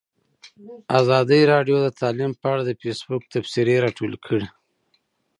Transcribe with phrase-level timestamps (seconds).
[1.01, 4.47] ازادي راډیو د تعلیم په اړه د فیسبوک تبصرې راټولې کړي.